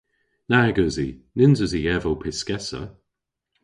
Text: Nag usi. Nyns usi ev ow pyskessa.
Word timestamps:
Nag 0.51 0.75
usi. 0.85 1.07
Nyns 1.37 1.59
usi 1.65 1.81
ev 1.95 2.03
ow 2.09 2.17
pyskessa. 2.21 2.81